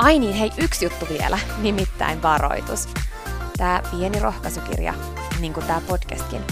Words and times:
Ai 0.00 0.18
niin, 0.18 0.34
hei, 0.34 0.50
yksi 0.58 0.84
juttu 0.84 1.06
vielä, 1.08 1.38
nimittäin 1.62 2.22
varoitus. 2.22 2.88
Tämä 3.56 3.82
pieni 3.90 4.20
rohkaisukirja, 4.20 4.94
niin 5.40 5.52
kuin 5.52 5.66
tämä 5.66 5.80
podcastkin, 5.88 6.42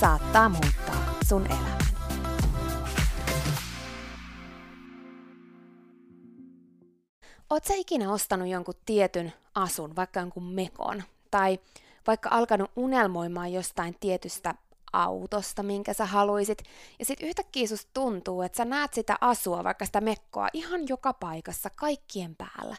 saattaa 0.00 0.48
muuttaa 0.48 1.14
sun 1.28 1.46
elämän. 1.46 1.78
Sä 7.68 7.74
ikinä 7.74 8.12
ostanut 8.12 8.48
jonkun 8.48 8.74
tietyn 8.86 9.32
asun, 9.54 9.96
vaikka 9.96 10.20
jonkun 10.20 10.44
mekon, 10.44 11.02
tai 11.30 11.58
vaikka 12.06 12.28
alkanut 12.32 12.70
unelmoimaan 12.76 13.52
jostain 13.52 13.96
tietystä 14.00 14.54
autosta, 15.02 15.62
minkä 15.62 15.92
sä 15.92 16.06
haluisit, 16.06 16.62
ja 16.98 17.04
sitten 17.04 17.28
yhtäkkiä 17.28 17.66
susta 17.66 17.90
tuntuu, 17.94 18.42
että 18.42 18.56
sä 18.56 18.64
näet 18.64 18.94
sitä 18.94 19.16
asua, 19.20 19.64
vaikka 19.64 19.86
sitä 19.86 20.00
mekkoa, 20.00 20.48
ihan 20.52 20.88
joka 20.88 21.12
paikassa, 21.12 21.70
kaikkien 21.70 22.36
päällä. 22.36 22.76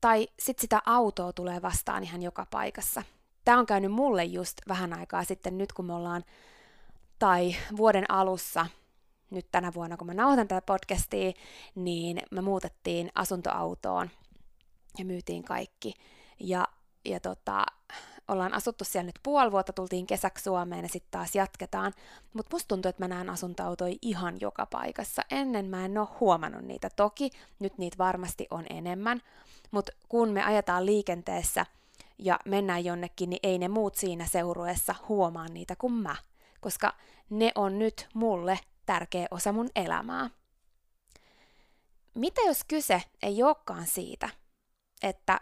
Tai 0.00 0.28
sitten 0.38 0.60
sitä 0.60 0.82
autoa 0.86 1.32
tulee 1.32 1.62
vastaan 1.62 2.02
ihan 2.02 2.22
joka 2.22 2.46
paikassa. 2.50 3.02
Tämä 3.44 3.58
on 3.58 3.66
käynyt 3.66 3.92
mulle 3.92 4.24
just 4.24 4.58
vähän 4.68 4.92
aikaa 4.92 5.24
sitten, 5.24 5.58
nyt 5.58 5.72
kun 5.72 5.84
me 5.84 5.94
ollaan, 5.94 6.24
tai 7.18 7.56
vuoden 7.76 8.10
alussa, 8.10 8.66
nyt 9.30 9.46
tänä 9.52 9.74
vuonna, 9.74 9.96
kun 9.96 10.06
mä 10.06 10.14
nauhoitan 10.14 10.48
tätä 10.48 10.66
podcastia, 10.66 11.32
niin 11.74 12.22
me 12.30 12.40
muutettiin 12.40 13.10
asuntoautoon 13.14 14.10
ja 14.98 15.04
myytiin 15.04 15.42
kaikki. 15.42 15.94
Ja, 16.40 16.68
ja 17.04 17.20
tota, 17.20 17.66
ollaan 18.32 18.54
asuttu 18.54 18.84
siellä 18.84 19.06
nyt 19.06 19.18
puoli 19.22 19.52
vuotta, 19.52 19.72
tultiin 19.72 20.06
kesäksi 20.06 20.44
Suomeen 20.44 20.82
ja 20.84 20.88
sitten 20.88 21.10
taas 21.10 21.34
jatketaan. 21.34 21.92
Mutta 22.32 22.54
musta 22.54 22.68
tuntuu, 22.68 22.88
että 22.88 23.02
mä 23.02 23.08
näen 23.08 23.30
asuntoautoja 23.30 23.96
ihan 24.02 24.40
joka 24.40 24.66
paikassa. 24.66 25.22
Ennen 25.30 25.66
mä 25.66 25.84
en 25.84 25.98
ole 25.98 26.08
huomannut 26.20 26.62
niitä. 26.62 26.90
Toki 26.90 27.30
nyt 27.58 27.78
niitä 27.78 27.98
varmasti 27.98 28.46
on 28.50 28.66
enemmän, 28.70 29.22
mutta 29.70 29.92
kun 30.08 30.28
me 30.28 30.44
ajetaan 30.44 30.86
liikenteessä 30.86 31.66
ja 32.18 32.38
mennään 32.44 32.84
jonnekin, 32.84 33.30
niin 33.30 33.40
ei 33.42 33.58
ne 33.58 33.68
muut 33.68 33.94
siinä 33.94 34.26
seurueessa 34.26 34.94
huomaa 35.08 35.48
niitä 35.48 35.76
kuin 35.76 35.92
mä, 35.92 36.16
koska 36.60 36.94
ne 37.30 37.52
on 37.54 37.78
nyt 37.78 38.08
mulle 38.14 38.58
tärkeä 38.86 39.26
osa 39.30 39.52
mun 39.52 39.68
elämää. 39.76 40.30
Mitä 42.14 42.40
jos 42.40 42.64
kyse 42.68 43.02
ei 43.22 43.42
olekaan 43.42 43.86
siitä, 43.86 44.28
että 45.02 45.40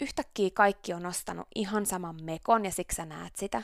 yhtäkkiä 0.00 0.50
kaikki 0.54 0.92
on 0.92 1.06
ostanut 1.06 1.48
ihan 1.54 1.86
saman 1.86 2.16
mekon 2.22 2.64
ja 2.64 2.70
siksi 2.70 2.96
sä 2.96 3.04
näet 3.04 3.36
sitä, 3.36 3.62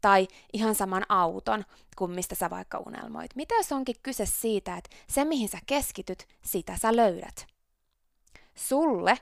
tai 0.00 0.28
ihan 0.52 0.74
saman 0.74 1.06
auton 1.08 1.64
kuin 1.96 2.10
mistä 2.10 2.34
sä 2.34 2.50
vaikka 2.50 2.78
unelmoit. 2.86 3.36
Mitä 3.36 3.54
jos 3.54 3.72
onkin 3.72 3.96
kyse 4.02 4.26
siitä, 4.26 4.76
että 4.76 4.90
se 5.08 5.24
mihin 5.24 5.48
sä 5.48 5.58
keskityt, 5.66 6.28
sitä 6.42 6.76
sä 6.76 6.96
löydät. 6.96 7.46
Sulle 8.54 9.18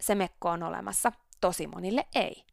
se 0.00 0.14
mekko 0.14 0.50
on 0.50 0.62
olemassa, 0.62 1.12
tosi 1.40 1.66
monille 1.66 2.06
ei. 2.14 2.44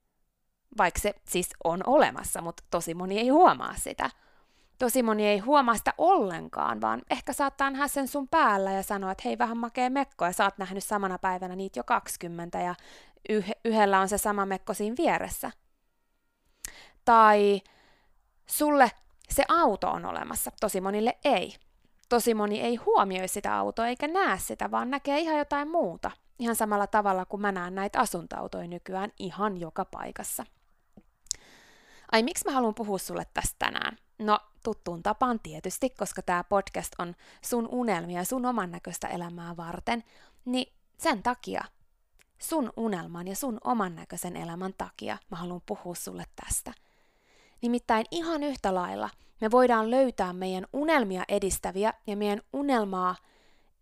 Vaikka 0.78 1.00
se 1.02 1.14
siis 1.28 1.50
on 1.64 1.82
olemassa, 1.86 2.42
mutta 2.42 2.64
tosi 2.72 2.94
moni 2.94 3.20
ei 3.20 3.30
huomaa 3.30 3.76
sitä. 3.78 4.10
Tosi 4.80 5.04
moni 5.04 5.28
ei 5.28 5.40
huomaa 5.40 5.76
sitä 5.76 5.94
ollenkaan, 5.98 6.82
vaan 6.82 7.02
ehkä 7.10 7.34
saattaa 7.34 7.70
nähdä 7.70 7.88
sen 7.88 8.08
sun 8.08 8.28
päällä 8.28 8.72
ja 8.72 8.84
sanoa, 8.84 9.12
että 9.12 9.22
hei 9.26 9.38
vähän 9.38 9.58
makee 9.58 9.90
mekko 9.90 10.26
ja 10.26 10.34
sä 10.34 10.44
oot 10.44 10.58
nähnyt 10.58 10.84
samana 10.84 11.18
päivänä 11.18 11.56
niitä 11.56 11.80
jo 11.80 11.84
20 11.84 12.62
ja 12.62 12.76
yh- 13.30 13.52
yhdellä 13.66 14.00
on 14.00 14.10
se 14.10 14.18
sama 14.18 14.46
mekko 14.46 14.74
siinä 14.74 14.96
vieressä. 14.98 15.52
Tai 17.06 17.62
sulle 18.46 18.92
se 19.30 19.44
auto 19.48 19.90
on 19.90 20.06
olemassa, 20.06 20.52
tosi 20.60 20.82
monille 20.82 21.18
ei. 21.24 21.56
Tosi 22.10 22.34
moni 22.34 22.62
ei 22.62 22.76
huomioi 22.76 23.28
sitä 23.28 23.58
autoa 23.58 23.88
eikä 23.88 24.08
näe 24.08 24.38
sitä, 24.40 24.72
vaan 24.72 24.92
näkee 24.92 25.20
ihan 25.20 25.38
jotain 25.38 25.68
muuta. 25.68 26.12
Ihan 26.40 26.56
samalla 26.56 26.88
tavalla 26.88 27.26
kuin 27.26 27.42
mä 27.42 27.52
näen 27.52 27.76
näitä 27.76 28.00
asuntoautoja 28.00 28.68
nykyään 28.68 29.12
ihan 29.20 29.58
joka 29.58 29.86
paikassa. 29.86 30.46
Ai 32.12 32.24
miksi 32.24 32.46
mä 32.46 32.52
haluan 32.52 32.76
puhua 32.76 32.98
sulle 32.98 33.28
tästä 33.34 33.56
tänään? 33.60 33.98
No, 34.20 34.40
tuttuun 34.64 35.04
tapaan 35.04 35.40
tietysti, 35.40 35.90
koska 35.90 36.22
tämä 36.22 36.44
podcast 36.44 36.94
on 37.00 37.16
sun 37.42 37.68
unelmia 37.72 38.24
sun 38.24 38.46
oman 38.46 38.72
näköistä 38.72 39.08
elämää 39.08 39.58
varten, 39.58 40.04
niin 40.46 40.74
sen 40.98 41.24
takia, 41.24 41.64
sun 42.40 42.74
unelman 42.78 43.28
ja 43.28 43.36
sun 43.36 43.58
oman 43.64 43.96
näköisen 43.96 44.36
elämän 44.36 44.74
takia 44.78 45.18
mä 45.32 45.38
haluan 45.38 45.62
puhua 45.66 45.96
sulle 45.96 46.24
tästä. 46.46 46.74
Nimittäin 47.62 48.06
ihan 48.12 48.44
yhtä 48.44 48.76
lailla 48.76 49.10
me 49.42 49.52
voidaan 49.52 49.92
löytää 49.92 50.34
meidän 50.34 50.66
unelmia 50.74 51.24
edistäviä 51.28 51.94
ja 52.08 52.18
meidän 52.18 52.42
unelmaa 52.54 53.16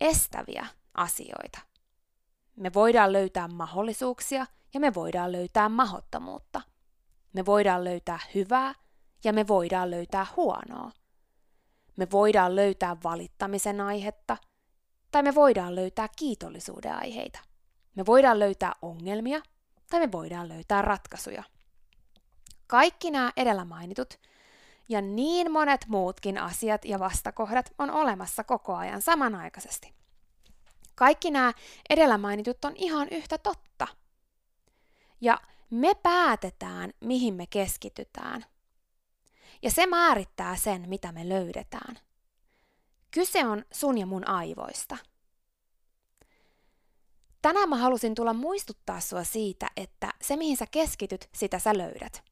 estäviä 0.01 0.67
asioita. 0.93 1.59
Me 2.55 2.73
voidaan 2.73 3.13
löytää 3.13 3.47
mahdollisuuksia 3.47 4.45
ja 4.73 4.79
me 4.79 4.93
voidaan 4.93 5.31
löytää 5.31 5.69
mahottomuutta. 5.69 6.61
Me 7.33 7.45
voidaan 7.45 7.83
löytää 7.83 8.19
hyvää 8.35 8.73
ja 9.23 9.33
me 9.33 9.47
voidaan 9.47 9.91
löytää 9.91 10.25
huonoa. 10.35 10.91
Me 11.97 12.07
voidaan 12.11 12.55
löytää 12.55 12.97
valittamisen 13.03 13.81
aihetta 13.81 14.37
tai 15.11 15.23
me 15.23 15.35
voidaan 15.35 15.75
löytää 15.75 16.09
kiitollisuuden 16.15 16.95
aiheita. 16.95 17.39
Me 17.95 18.05
voidaan 18.05 18.39
löytää 18.39 18.73
ongelmia 18.81 19.41
tai 19.89 19.99
me 19.99 20.11
voidaan 20.11 20.49
löytää 20.49 20.81
ratkaisuja. 20.81 21.43
Kaikki 22.67 23.11
nämä 23.11 23.31
edellä 23.37 23.65
mainitut 23.65 24.19
ja 24.89 25.01
niin 25.01 25.51
monet 25.51 25.85
muutkin 25.87 26.37
asiat 26.37 26.85
ja 26.85 26.99
vastakohdat 26.99 27.73
on 27.77 27.91
olemassa 27.91 28.43
koko 28.43 28.75
ajan 28.75 29.01
samanaikaisesti. 29.01 29.93
Kaikki 30.95 31.31
nämä 31.31 31.53
edellä 31.89 32.17
mainitut 32.17 32.65
on 32.65 32.73
ihan 32.75 33.07
yhtä 33.11 33.37
totta. 33.37 33.87
Ja 35.21 35.41
me 35.69 35.93
päätetään, 36.03 36.93
mihin 36.99 37.33
me 37.33 37.47
keskitytään. 37.47 38.45
Ja 39.61 39.71
se 39.71 39.85
määrittää 39.85 40.55
sen, 40.55 40.89
mitä 40.89 41.11
me 41.11 41.29
löydetään. 41.29 41.99
Kyse 43.11 43.45
on 43.45 43.65
sun 43.71 43.97
ja 43.97 44.05
mun 44.05 44.27
aivoista. 44.27 44.97
Tänään 47.45 47.69
mä 47.69 47.75
halusin 47.75 48.15
tulla 48.15 48.33
muistuttaa 48.33 48.99
sua 48.99 49.23
siitä, 49.23 49.67
että 49.77 50.13
se 50.21 50.35
mihin 50.35 50.57
sä 50.57 50.65
keskityt, 50.71 51.29
sitä 51.35 51.59
sä 51.59 51.77
löydät. 51.77 52.23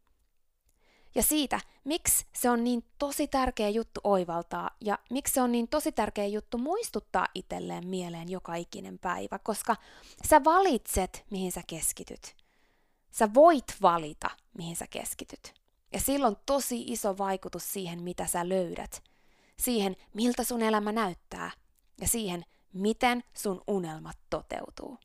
Ja 1.16 1.24
siitä, 1.24 1.60
miksi 1.84 2.26
se 2.36 2.50
on 2.50 2.64
niin 2.64 2.84
tosi 3.00 3.28
tärkeä 3.28 3.70
juttu 3.70 4.00
oivaltaa 4.04 4.70
ja 4.82 5.00
miksi 5.10 5.34
se 5.34 5.42
on 5.42 5.52
niin 5.52 5.68
tosi 5.68 5.92
tärkeä 5.92 6.26
juttu 6.26 6.58
muistuttaa 6.58 7.28
itselleen 7.36 7.88
mieleen 7.88 8.30
joka 8.30 8.56
ikinen 8.56 9.00
päivä, 9.00 9.40
koska 9.40 9.76
sä 10.30 10.44
valitset, 10.44 11.26
mihin 11.30 11.52
sä 11.52 11.62
keskityt. 11.68 12.36
Sä 13.12 13.34
voit 13.34 13.76
valita, 13.82 14.30
mihin 14.58 14.76
sä 14.76 14.88
keskityt. 14.88 15.54
Ja 15.92 16.00
silloin 16.00 16.36
tosi 16.46 16.82
iso 16.82 17.18
vaikutus 17.18 17.74
siihen, 17.74 18.04
mitä 18.04 18.28
sä 18.28 18.50
löydät. 18.50 19.04
Siihen, 19.60 19.96
miltä 20.14 20.44
sun 20.44 20.62
elämä 20.62 20.92
näyttää. 20.92 21.52
Ja 22.02 22.08
siihen, 22.08 22.46
miten 22.74 23.24
sun 23.34 23.62
unelmat 23.68 24.18
toteutuu. 24.30 24.98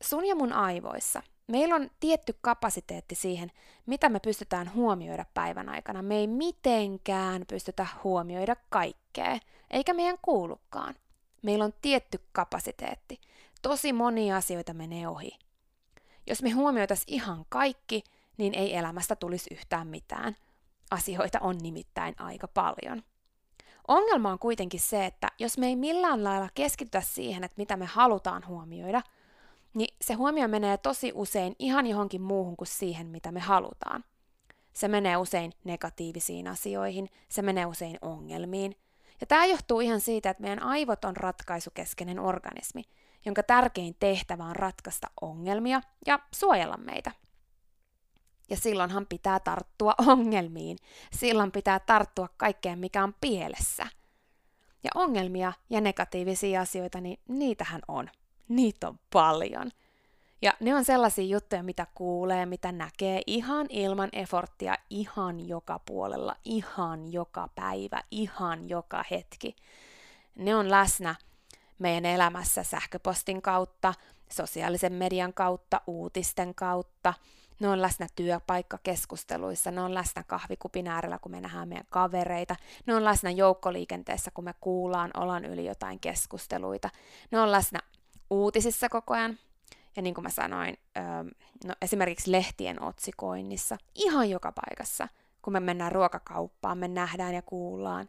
Sun 0.00 0.24
ja 0.24 0.34
mun 0.34 0.52
aivoissa 0.52 1.22
meillä 1.48 1.74
on 1.74 1.90
tietty 2.00 2.38
kapasiteetti 2.40 3.14
siihen, 3.14 3.52
mitä 3.86 4.08
me 4.08 4.20
pystytään 4.20 4.74
huomioida 4.74 5.24
päivän 5.34 5.68
aikana. 5.68 6.02
Me 6.02 6.16
ei 6.16 6.26
mitenkään 6.26 7.44
pystytä 7.48 7.86
huomioida 8.04 8.56
kaikkea, 8.68 9.38
eikä 9.70 9.94
meidän 9.94 10.18
kuulukaan. 10.22 10.94
Meillä 11.42 11.64
on 11.64 11.72
tietty 11.82 12.20
kapasiteetti. 12.32 13.20
Tosi 13.62 13.92
monia 13.92 14.36
asioita 14.36 14.74
menee 14.74 15.08
ohi. 15.08 15.38
Jos 16.26 16.42
me 16.42 16.50
huomioitaisiin 16.50 17.14
ihan 17.14 17.44
kaikki, 17.48 18.04
niin 18.36 18.54
ei 18.54 18.76
elämästä 18.76 19.16
tulisi 19.16 19.54
yhtään 19.54 19.86
mitään. 19.86 20.36
Asioita 20.90 21.38
on 21.40 21.58
nimittäin 21.62 22.14
aika 22.18 22.48
paljon. 22.48 23.02
Ongelma 23.88 24.32
on 24.32 24.38
kuitenkin 24.38 24.80
se, 24.80 25.06
että 25.06 25.28
jos 25.38 25.58
me 25.58 25.66
ei 25.66 25.76
millään 25.76 26.24
lailla 26.24 26.48
keskitytä 26.54 27.00
siihen, 27.00 27.44
että 27.44 27.54
mitä 27.56 27.76
me 27.76 27.86
halutaan 27.86 28.46
huomioida, 28.46 29.02
niin 29.74 29.96
se 30.00 30.14
huomio 30.14 30.48
menee 30.48 30.76
tosi 30.76 31.12
usein 31.14 31.56
ihan 31.58 31.86
johonkin 31.86 32.22
muuhun 32.22 32.56
kuin 32.56 32.68
siihen, 32.68 33.06
mitä 33.06 33.32
me 33.32 33.40
halutaan. 33.40 34.04
Se 34.72 34.88
menee 34.88 35.16
usein 35.16 35.52
negatiivisiin 35.64 36.48
asioihin, 36.48 37.08
se 37.28 37.42
menee 37.42 37.66
usein 37.66 37.98
ongelmiin. 38.02 38.76
Ja 39.20 39.26
tämä 39.26 39.46
johtuu 39.46 39.80
ihan 39.80 40.00
siitä, 40.00 40.30
että 40.30 40.42
meidän 40.42 40.62
aivot 40.62 41.04
on 41.04 41.16
ratkaisukeskeinen 41.16 42.18
organismi, 42.18 42.82
jonka 43.24 43.42
tärkein 43.42 43.96
tehtävä 44.00 44.44
on 44.44 44.56
ratkaista 44.56 45.10
ongelmia 45.20 45.80
ja 46.06 46.18
suojella 46.34 46.76
meitä. 46.76 47.12
Ja 48.50 48.56
silloinhan 48.56 49.06
pitää 49.06 49.40
tarttua 49.40 49.94
ongelmiin. 50.06 50.78
Silloin 51.12 51.52
pitää 51.52 51.80
tarttua 51.80 52.28
kaikkeen, 52.36 52.78
mikä 52.78 53.04
on 53.04 53.14
pielessä. 53.20 53.86
Ja 54.84 54.90
ongelmia 54.94 55.52
ja 55.70 55.80
negatiivisia 55.80 56.60
asioita, 56.60 57.00
niin 57.00 57.18
niitähän 57.28 57.80
on. 57.88 58.10
Niitä 58.48 58.88
on 58.88 58.98
paljon. 59.12 59.70
Ja 60.42 60.52
ne 60.60 60.74
on 60.74 60.84
sellaisia 60.84 61.24
juttuja, 61.24 61.62
mitä 61.62 61.86
kuulee, 61.94 62.46
mitä 62.46 62.72
näkee 62.72 63.22
ihan 63.26 63.66
ilman 63.70 64.08
eforttia, 64.12 64.74
ihan 64.90 65.48
joka 65.48 65.78
puolella, 65.78 66.36
ihan 66.44 67.12
joka 67.12 67.48
päivä, 67.54 68.02
ihan 68.10 68.68
joka 68.68 69.04
hetki. 69.10 69.56
Ne 70.34 70.56
on 70.56 70.70
läsnä 70.70 71.14
meidän 71.78 72.04
elämässä 72.04 72.62
sähköpostin 72.62 73.42
kautta, 73.42 73.94
sosiaalisen 74.32 74.92
median 74.92 75.34
kautta, 75.34 75.80
uutisten 75.86 76.54
kautta– 76.54 77.14
ne 77.60 77.68
on 77.68 77.82
läsnä 77.82 78.06
työpaikkakeskusteluissa, 78.16 79.70
ne 79.70 79.80
on 79.80 79.94
läsnä 79.94 80.22
kahvikupin 80.22 80.86
äärellä, 80.86 81.18
kun 81.18 81.32
me 81.32 81.40
nähdään 81.40 81.68
meidän 81.68 81.86
kavereita, 81.90 82.56
ne 82.86 82.94
on 82.94 83.04
läsnä 83.04 83.30
joukkoliikenteessä, 83.30 84.30
kun 84.30 84.44
me 84.44 84.54
kuullaan 84.60 85.10
olan 85.16 85.44
yli 85.44 85.66
jotain 85.66 86.00
keskusteluita, 86.00 86.90
ne 87.30 87.40
on 87.40 87.52
läsnä 87.52 87.78
uutisissa 88.30 88.88
koko 88.88 89.14
ajan, 89.14 89.38
ja 89.96 90.02
niin 90.02 90.14
kuin 90.14 90.22
mä 90.22 90.30
sanoin, 90.30 90.78
no 91.64 91.74
esimerkiksi 91.82 92.32
lehtien 92.32 92.82
otsikoinnissa, 92.82 93.76
ihan 93.94 94.30
joka 94.30 94.52
paikassa, 94.52 95.08
kun 95.42 95.52
me 95.52 95.60
mennään 95.60 95.92
ruokakauppaan, 95.92 96.78
me 96.78 96.88
nähdään 96.88 97.34
ja 97.34 97.42
kuullaan. 97.42 98.08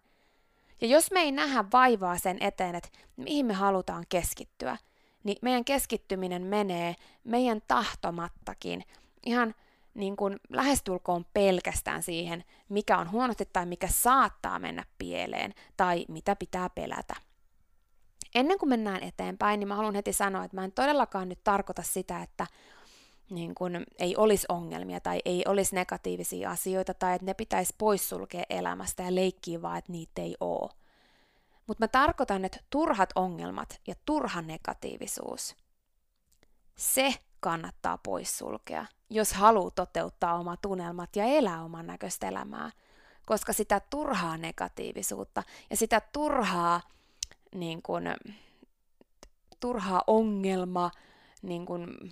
Ja 0.81 0.87
jos 0.87 1.11
me 1.11 1.19
ei 1.19 1.31
nähdä 1.31 1.65
vaivaa 1.73 2.17
sen 2.17 2.37
eteen, 2.41 2.75
että 2.75 2.89
mihin 3.15 3.45
me 3.45 3.53
halutaan 3.53 4.03
keskittyä, 4.09 4.77
niin 5.23 5.37
meidän 5.41 5.65
keskittyminen 5.65 6.43
menee 6.43 6.95
meidän 7.23 7.61
tahtomattakin 7.67 8.83
ihan 9.25 9.55
niin 9.93 10.15
kuin 10.15 10.37
lähestulkoon 10.49 11.25
pelkästään 11.33 12.03
siihen, 12.03 12.43
mikä 12.69 12.97
on 12.97 13.11
huonosti 13.11 13.45
tai 13.53 13.65
mikä 13.65 13.87
saattaa 13.87 14.59
mennä 14.59 14.83
pieleen 14.97 15.53
tai 15.77 16.05
mitä 16.07 16.35
pitää 16.35 16.69
pelätä. 16.69 17.15
Ennen 18.35 18.59
kuin 18.59 18.69
mennään 18.69 19.03
eteenpäin, 19.03 19.59
niin 19.59 19.67
mä 19.67 19.75
haluan 19.75 19.95
heti 19.95 20.13
sanoa, 20.13 20.43
että 20.43 20.57
mä 20.57 20.63
en 20.63 20.71
todellakaan 20.71 21.29
nyt 21.29 21.39
tarkoita 21.43 21.83
sitä, 21.83 22.21
että 22.21 22.47
niin 23.29 23.55
kun 23.55 23.85
ei 23.99 24.15
olisi 24.17 24.45
ongelmia 24.49 24.99
tai 24.99 25.19
ei 25.25 25.43
olisi 25.47 25.75
negatiivisia 25.75 26.51
asioita 26.51 26.93
tai 26.93 27.15
että 27.15 27.25
ne 27.25 27.33
pitäisi 27.33 27.75
poissulkea 27.77 28.43
elämästä 28.49 29.03
ja 29.03 29.15
leikkiä 29.15 29.61
vaan, 29.61 29.77
että 29.77 29.91
niitä 29.91 30.21
ei 30.21 30.35
ole. 30.39 30.69
Mutta 31.67 31.83
mä 31.83 31.87
tarkoitan, 31.87 32.45
että 32.45 32.59
turhat 32.69 33.09
ongelmat 33.15 33.81
ja 33.87 33.95
turha 34.05 34.41
negatiivisuus, 34.41 35.55
se 36.75 37.13
kannattaa 37.39 37.97
poissulkea, 37.97 38.85
jos 39.09 39.33
haluaa 39.33 39.71
toteuttaa 39.71 40.39
omat 40.39 40.65
unelmat 40.65 41.15
ja 41.15 41.23
elää 41.23 41.63
oman 41.63 41.87
näköistä 41.87 42.27
elämää. 42.27 42.71
Koska 43.25 43.53
sitä 43.53 43.81
turhaa 43.89 44.37
negatiivisuutta 44.37 45.43
ja 45.69 45.77
sitä 45.77 46.01
turhaa, 46.13 46.81
niin 47.55 47.81
kun, 47.81 48.03
turhaa 49.59 50.03
ongelma, 50.07 50.91
niin 51.41 51.65
kun, 51.65 52.11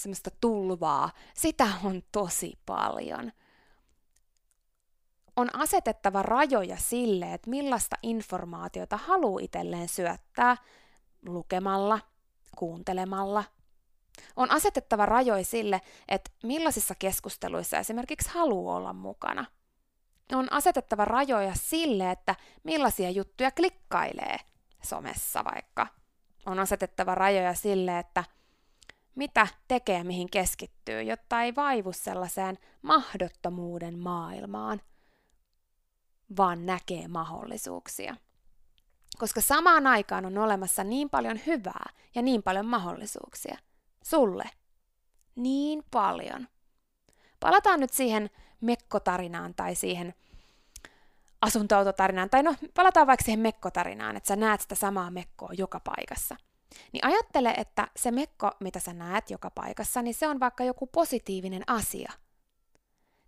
semmoista 0.00 0.30
tulvaa, 0.40 1.10
sitä 1.34 1.68
on 1.84 2.02
tosi 2.12 2.58
paljon. 2.66 3.32
On 5.36 5.56
asetettava 5.56 6.22
rajoja 6.22 6.76
sille, 6.76 7.34
että 7.34 7.50
millaista 7.50 7.96
informaatiota 8.02 8.96
haluaa 8.96 9.40
itselleen 9.42 9.88
syöttää 9.88 10.56
lukemalla, 11.26 12.00
kuuntelemalla, 12.56 13.44
on 14.36 14.50
asetettava 14.50 15.06
rajoja 15.06 15.44
sille, 15.44 15.80
että 16.08 16.30
millaisissa 16.42 16.94
keskusteluissa 16.94 17.78
esimerkiksi 17.78 18.30
haluaa 18.34 18.76
olla 18.76 18.92
mukana. 18.92 19.44
On 20.32 20.52
asetettava 20.52 21.04
rajoja 21.04 21.52
sille, 21.54 22.10
että 22.10 22.34
millaisia 22.64 23.10
juttuja 23.10 23.50
klikkailee 23.50 24.36
somessa 24.82 25.44
vaikka. 25.44 25.86
On 26.46 26.58
asetettava 26.58 27.14
rajoja 27.14 27.54
sille, 27.54 27.98
että 27.98 28.24
mitä 29.14 29.46
tekee, 29.68 30.04
mihin 30.04 30.30
keskittyy, 30.30 31.02
jotta 31.02 31.42
ei 31.42 31.54
vaivu 31.54 31.92
sellaiseen 31.92 32.58
mahdottomuuden 32.82 33.98
maailmaan, 33.98 34.80
vaan 36.36 36.66
näkee 36.66 37.08
mahdollisuuksia. 37.08 38.16
Koska 39.18 39.40
samaan 39.40 39.86
aikaan 39.86 40.26
on 40.26 40.38
olemassa 40.38 40.84
niin 40.84 41.10
paljon 41.10 41.40
hyvää 41.46 41.90
ja 42.14 42.22
niin 42.22 42.42
paljon 42.42 42.66
mahdollisuuksia– 42.66 43.58
Sulle. 44.02 44.44
Niin 45.36 45.82
paljon. 45.90 46.48
Palataan 47.40 47.80
nyt 47.80 47.92
siihen 47.92 48.30
mekkotarinaan 48.60 49.54
tai 49.54 49.74
siihen 49.74 50.14
asuntoautotarinaan, 51.40 52.30
tai 52.30 52.42
no 52.42 52.54
palataan 52.74 53.06
vaikka 53.06 53.24
siihen 53.24 53.40
mekkotarinaan, 53.40 54.16
että 54.16 54.28
sä 54.28 54.36
näet 54.36 54.60
sitä 54.60 54.74
samaa 54.74 55.10
mekkoa 55.10 55.50
joka 55.52 55.80
paikassa. 55.80 56.36
Niin 56.92 57.04
ajattele, 57.04 57.50
että 57.50 57.88
se 57.96 58.10
mekko, 58.10 58.50
mitä 58.60 58.80
sä 58.80 58.92
näet 58.92 59.30
joka 59.30 59.50
paikassa, 59.50 60.02
niin 60.02 60.14
se 60.14 60.28
on 60.28 60.40
vaikka 60.40 60.64
joku 60.64 60.86
positiivinen 60.86 61.62
asia– 61.66 62.12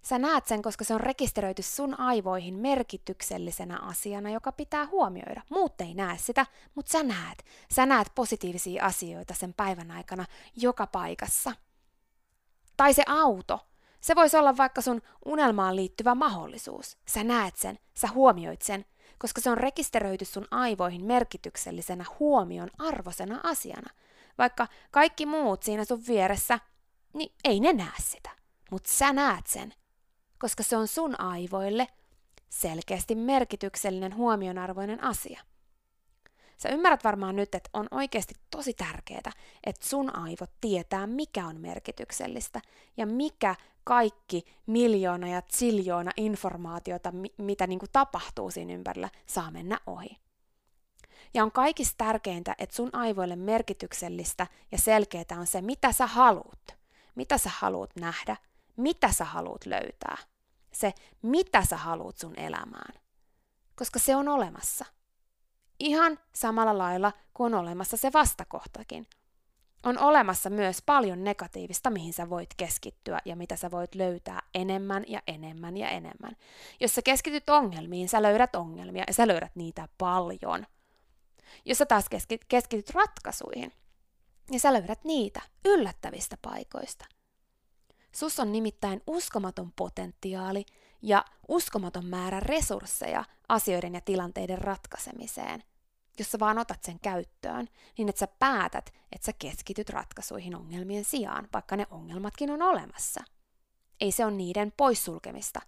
Sä 0.03 0.19
näet 0.19 0.47
sen, 0.47 0.63
koska 0.63 0.85
se 0.85 0.95
on 0.95 1.01
rekisteröity 1.01 1.63
sun 1.63 2.01
aivoihin 2.01 2.55
merkityksellisenä 2.55 3.79
asiana, 3.79 4.31
joka 4.31 4.53
pitää 4.53 4.87
huomioida. 4.87 5.43
Muut 5.51 5.81
ei 5.81 5.95
näe 5.95 6.19
sitä, 6.19 6.47
mutta 6.75 6.93
sä 6.93 7.03
näet. 7.03 7.45
Sä 7.75 7.87
näet 7.87 8.09
positiivisia 8.15 8.85
asioita 8.85 9.35
sen 9.35 9.55
päivän 9.55 9.91
aikana 9.91 10.25
joka 10.57 10.87
paikassa. 10.87 11.53
Tai 12.77 12.95
se 12.95 13.03
auto. 13.07 13.67
Se 14.01 14.15
voisi 14.15 14.37
olla 14.37 14.57
vaikka 14.57 14.81
sun 14.81 15.03
unelmaan 15.25 15.77
liittyvä 15.77 16.15
mahdollisuus. 16.15 16.97
Sä 17.07 17.25
näet 17.25 17.57
sen, 17.57 17.79
sä 17.95 18.09
huomioit 18.09 18.63
sen, 18.63 18.85
koska 19.23 19.41
se 19.41 19.51
on 19.51 19.59
rekisteröity 19.59 20.25
sun 20.25 20.47
aivoihin 20.51 21.05
merkityksellisenä 21.05 22.05
huomion 22.19 22.71
arvosena 22.79 23.41
asiana. 23.43 23.91
Vaikka 24.39 24.67
kaikki 24.91 25.27
muut 25.27 25.63
siinä 25.63 25.85
sun 25.85 26.03
vieressä, 26.09 26.59
niin 27.15 27.33
ei 27.45 27.61
ne 27.61 27.73
näe 27.73 28.01
sitä. 28.01 28.31
Mutta 28.71 28.91
sä 28.93 29.13
näet 29.13 29.47
sen 29.47 29.75
koska 30.43 30.63
se 30.63 30.77
on 30.77 30.89
sun 30.89 31.21
aivoille 31.21 31.89
selkeästi 32.49 33.15
merkityksellinen 33.15 34.17
huomionarvoinen 34.17 35.05
asia. 35.05 35.41
Sä 36.63 36.69
ymmärrät 36.69 37.05
varmaan 37.05 37.37
nyt, 37.37 37.55
että 37.55 37.71
on 37.73 37.87
oikeasti 37.91 38.35
tosi 38.51 38.75
tärkeää, 38.75 39.33
että 39.67 39.87
sun 39.87 40.17
aivot 40.17 40.51
tietää, 40.61 41.07
mikä 41.07 41.47
on 41.47 41.61
merkityksellistä 41.61 42.61
ja 42.97 43.07
mikä 43.07 43.55
kaikki 43.85 44.45
miljoona 44.67 45.29
ja 45.29 45.43
ziljoona 45.43 46.11
informaatiota, 46.17 47.13
mitä 47.39 47.67
niin 47.67 47.79
kuin 47.79 47.91
tapahtuu 47.93 48.51
siinä 48.51 48.75
ympärillä, 48.75 49.09
saa 49.27 49.51
mennä 49.51 49.79
ohi. 49.87 50.19
Ja 51.35 51.43
on 51.43 51.53
kaikista 51.53 52.05
tärkeintä, 52.05 52.55
että 52.59 52.77
sun 52.77 52.91
aivoille 52.93 53.37
merkityksellistä 53.37 54.47
ja 54.73 54.79
selkeää 54.79 55.39
on 55.39 55.47
se, 55.47 55.61
mitä 55.61 55.93
sä 55.93 56.07
haluut. 56.07 56.77
Mitä 57.15 57.39
sä 57.39 57.51
haluut 57.59 57.91
nähdä, 57.97 58.37
mitä 58.77 59.13
sä 59.13 59.25
haluut 59.25 59.67
löytää. 59.67 60.17
Se, 60.73 60.95
mitä 61.23 61.65
sä 61.65 61.77
haluut 61.77 62.19
sun 62.19 62.39
elämään. 62.39 62.95
Koska 63.77 63.99
se 63.99 64.17
on 64.17 64.29
olemassa. 64.29 64.85
Ihan 65.83 66.19
samalla 66.35 66.79
lailla 66.79 67.13
kuin 67.35 67.55
on 67.55 67.61
olemassa 67.61 67.97
se 67.97 68.13
vastakohtakin. 68.13 69.07
On 69.83 69.99
olemassa 69.99 70.51
myös 70.51 70.83
paljon 70.87 71.25
negatiivista, 71.25 71.91
mihin 71.91 72.13
sä 72.13 72.31
voit 72.31 72.51
keskittyä 72.57 73.19
ja 73.25 73.37
mitä 73.37 73.57
sä 73.57 73.71
voit 73.71 73.95
löytää 73.95 74.43
enemmän 74.55 75.05
ja 75.09 75.23
enemmän 75.27 75.77
ja 75.77 75.89
enemmän. 75.89 76.37
Jos 76.81 76.95
sä 76.95 77.03
keskityt 77.03 77.49
ongelmiin, 77.49 78.09
sä 78.09 78.23
löydät 78.23 78.55
ongelmia 78.55 79.05
ja 79.07 79.15
sä 79.15 79.29
löydät 79.29 79.57
niitä 79.57 79.89
paljon. 79.99 80.67
Jos 81.65 81.79
sä 81.79 81.87
taas 81.87 82.05
keskityt 82.49 82.91
ratkaisuihin, 82.91 83.73
niin 84.51 84.61
sä 84.61 84.73
löydät 84.73 85.05
niitä 85.05 85.41
yllättävistä 85.65 86.37
paikoista. 86.43 87.05
Sus 88.13 88.41
on 88.41 88.53
nimittäin 88.53 89.03
uskomaton 89.07 89.73
potentiaali 89.77 90.65
ja 91.03 91.25
uskomaton 91.49 92.07
määrä 92.07 92.41
resursseja 92.41 93.25
asioiden 93.49 93.95
ja 93.95 94.01
tilanteiden 94.01 94.59
ratkaisemiseen 94.59 95.63
jos 96.19 96.31
sä 96.31 96.39
vaan 96.39 96.59
otat 96.59 96.83
sen 96.83 97.01
käyttöön, 97.01 97.69
niin 97.99 98.09
että 98.09 98.19
sä 98.19 98.29
päätät, 98.39 98.93
että 99.13 99.27
sä 99.27 99.33
keskityt 99.39 99.91
ratkaisuihin 99.91 100.55
ongelmien 100.55 101.05
sijaan, 101.05 101.49
vaikka 101.53 101.77
ne 101.77 101.87
ongelmatkin 101.91 102.51
on 102.51 102.63
olemassa. 102.63 103.25
Ei 104.01 104.13
se 104.13 104.25
ole 104.25 104.33
niiden 104.33 104.73
poissulkemista, 104.77 105.61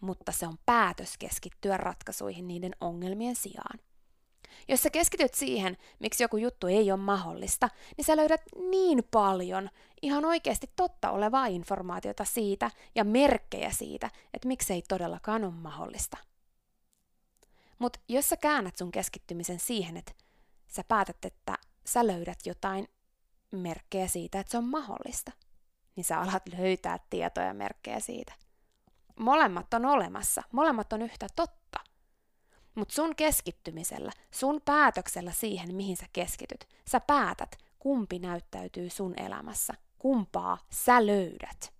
mutta 0.00 0.32
se 0.32 0.46
on 0.46 0.58
päätös 0.66 1.18
keskittyä 1.18 1.76
ratkaisuihin 1.76 2.48
niiden 2.48 2.72
ongelmien 2.80 3.36
sijaan. 3.36 3.78
Jos 4.68 4.82
sä 4.82 4.90
keskityt 4.90 5.34
siihen, 5.34 5.76
miksi 5.98 6.24
joku 6.24 6.36
juttu 6.36 6.66
ei 6.66 6.92
ole 6.92 7.00
mahdollista, 7.00 7.68
niin 7.96 8.04
sä 8.04 8.16
löydät 8.16 8.42
niin 8.70 9.04
paljon 9.10 9.70
ihan 10.02 10.24
oikeasti 10.24 10.70
totta 10.76 11.10
olevaa 11.10 11.46
informaatiota 11.46 12.24
siitä 12.24 12.70
ja 12.94 13.04
merkkejä 13.04 13.70
siitä, 13.70 14.10
että 14.34 14.48
miksi 14.48 14.72
ei 14.72 14.82
todellakaan 14.88 15.44
ole 15.44 15.52
mahdollista. 15.52 16.16
Mutta 17.78 18.00
jos 18.08 18.28
sä 18.28 18.36
käännät 18.36 18.76
sun 18.76 18.90
keskittymisen 18.90 19.58
siihen, 19.58 19.96
että 19.96 20.12
sä 20.66 20.84
päätät, 20.88 21.24
että 21.24 21.58
sä 21.86 22.06
löydät 22.06 22.38
jotain 22.46 22.88
merkkejä 23.50 24.06
siitä, 24.06 24.40
että 24.40 24.50
se 24.50 24.58
on 24.58 24.64
mahdollista, 24.64 25.32
niin 25.96 26.04
sä 26.04 26.20
alat 26.20 26.42
löytää 26.58 26.98
tietoja 27.10 27.46
ja 27.46 27.54
merkkejä 27.54 28.00
siitä. 28.00 28.32
Molemmat 29.20 29.74
on 29.74 29.84
olemassa, 29.84 30.42
molemmat 30.52 30.92
on 30.92 31.02
yhtä 31.02 31.26
totta. 31.36 31.78
Mutta 32.74 32.94
sun 32.94 33.16
keskittymisellä, 33.16 34.12
sun 34.30 34.60
päätöksellä 34.64 35.32
siihen, 35.32 35.74
mihin 35.74 35.96
sä 35.96 36.06
keskityt, 36.12 36.68
sä 36.88 37.00
päätät, 37.00 37.56
kumpi 37.78 38.18
näyttäytyy 38.18 38.90
sun 38.90 39.14
elämässä, 39.20 39.74
kumpaa 39.98 40.58
sä 40.70 41.06
löydät. 41.06 41.74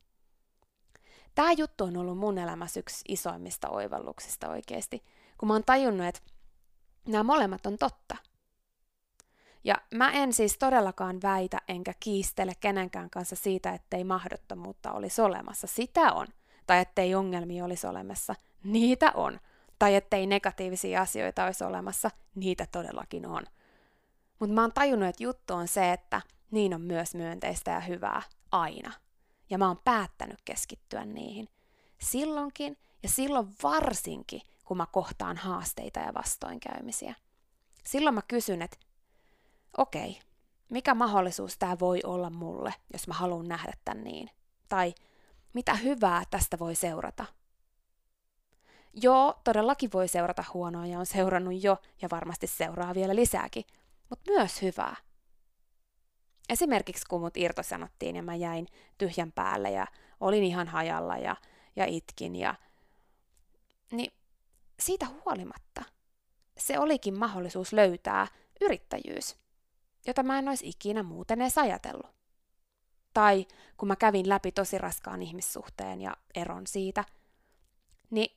Tämä 1.34 1.52
juttu 1.52 1.84
on 1.84 1.96
ollut 1.96 2.18
mun 2.18 2.38
elämässä 2.38 2.80
yksi 2.80 3.04
isoimmista 3.08 3.68
oivalluksista 3.68 4.48
oikeasti, 4.48 5.04
kun 5.44 5.48
mä 5.48 5.54
oon 5.54 5.64
tajunnut, 5.64 6.06
että 6.06 6.20
nämä 7.08 7.22
molemmat 7.22 7.66
on 7.66 7.78
totta. 7.78 8.16
Ja 9.64 9.74
mä 9.94 10.10
en 10.10 10.32
siis 10.32 10.58
todellakaan 10.58 11.22
väitä 11.22 11.58
enkä 11.68 11.94
kiistele 12.00 12.52
kenenkään 12.60 13.10
kanssa 13.10 13.36
siitä, 13.36 13.72
ettei 13.72 14.04
mahdottomuutta 14.04 14.92
olisi 14.92 15.22
olemassa. 15.22 15.66
Sitä 15.66 16.12
on. 16.12 16.26
Tai 16.66 16.78
ettei 16.78 17.14
ongelmia 17.14 17.64
olisi 17.64 17.86
olemassa. 17.86 18.34
Niitä 18.62 19.12
on. 19.14 19.40
Tai 19.78 19.94
ettei 19.94 20.26
negatiivisia 20.26 21.00
asioita 21.00 21.44
olisi 21.44 21.64
olemassa. 21.64 22.10
Niitä 22.34 22.66
todellakin 22.72 23.26
on. 23.26 23.42
Mutta 24.38 24.54
mä 24.54 24.60
oon 24.60 24.72
tajunnut, 24.72 25.08
että 25.08 25.22
juttu 25.22 25.54
on 25.54 25.68
se, 25.68 25.92
että 25.92 26.22
niin 26.50 26.74
on 26.74 26.80
myös 26.80 27.14
myönteistä 27.14 27.70
ja 27.70 27.80
hyvää 27.80 28.22
aina. 28.52 28.92
Ja 29.50 29.58
mä 29.58 29.68
oon 29.68 29.80
päättänyt 29.84 30.38
keskittyä 30.44 31.04
niihin. 31.04 31.48
Silloinkin 32.00 32.76
ja 33.02 33.08
silloin 33.08 33.48
varsinkin, 33.62 34.40
kun 34.64 34.76
mä 34.76 34.86
kohtaan 34.86 35.36
haasteita 35.36 36.00
ja 36.00 36.14
vastoinkäymisiä. 36.14 37.14
Silloin 37.86 38.14
mä 38.14 38.22
kysyn, 38.28 38.62
että 38.62 38.76
okei, 39.76 40.10
okay, 40.10 40.22
mikä 40.68 40.94
mahdollisuus 40.94 41.58
tämä 41.58 41.78
voi 41.80 42.00
olla 42.04 42.30
mulle, 42.30 42.74
jos 42.92 43.08
mä 43.08 43.14
haluan 43.14 43.48
nähdä 43.48 43.72
tämän 43.84 44.04
niin? 44.04 44.30
Tai 44.68 44.94
mitä 45.52 45.74
hyvää 45.74 46.22
tästä 46.30 46.58
voi 46.58 46.74
seurata? 46.74 47.24
Joo, 48.92 49.40
todellakin 49.44 49.90
voi 49.92 50.08
seurata 50.08 50.44
huonoa 50.54 50.86
ja 50.86 50.98
on 50.98 51.06
seurannut 51.06 51.64
jo 51.64 51.76
ja 52.02 52.08
varmasti 52.10 52.46
seuraa 52.46 52.94
vielä 52.94 53.14
lisääkin, 53.14 53.64
mutta 54.10 54.30
myös 54.30 54.62
hyvää. 54.62 54.96
Esimerkiksi 56.48 57.06
kun 57.08 57.20
mut 57.20 57.36
irtosanottiin 57.36 58.16
ja 58.16 58.22
mä 58.22 58.34
jäin 58.34 58.66
tyhjän 58.98 59.32
päälle 59.32 59.70
ja 59.70 59.86
olin 60.20 60.44
ihan 60.44 60.68
hajalla 60.68 61.16
ja, 61.16 61.36
ja 61.76 61.84
itkin 61.86 62.36
ja 62.36 62.54
niin 63.92 64.12
siitä 64.80 65.06
huolimatta 65.06 65.84
se 66.58 66.78
olikin 66.78 67.18
mahdollisuus 67.18 67.72
löytää 67.72 68.26
yrittäjyys, 68.60 69.36
jota 70.06 70.22
mä 70.22 70.38
en 70.38 70.48
olisi 70.48 70.68
ikinä 70.68 71.02
muuten 71.02 71.42
edes 71.42 71.58
ajatellut. 71.58 72.14
Tai 73.14 73.46
kun 73.76 73.88
mä 73.88 73.96
kävin 73.96 74.28
läpi 74.28 74.52
tosi 74.52 74.78
raskaan 74.78 75.22
ihmissuhteen 75.22 76.00
ja 76.00 76.16
eron 76.34 76.66
siitä, 76.66 77.04
niin 78.10 78.36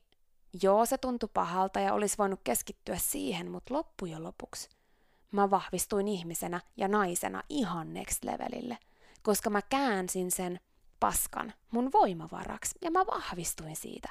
joo 0.64 0.86
se 0.86 0.98
tuntui 0.98 1.30
pahalta 1.34 1.80
ja 1.80 1.94
olisi 1.94 2.18
voinut 2.18 2.40
keskittyä 2.44 2.98
siihen, 2.98 3.52
mutta 3.52 3.74
loppujen 3.74 4.24
lopuksi 4.24 4.70
mä 5.32 5.50
vahvistuin 5.50 6.08
ihmisenä 6.08 6.62
ja 6.78 6.88
naisena 6.88 7.44
ihan 7.50 7.94
next 7.94 8.24
levelille, 8.24 8.78
koska 9.22 9.50
mä 9.50 9.62
käänsin 9.62 10.32
sen 10.32 10.60
paskan 11.00 11.54
mun 11.72 11.92
voimavaraksi 11.92 12.76
ja 12.82 12.92
mä 12.92 13.06
vahvistuin 13.06 13.76
siitä. 13.76 14.10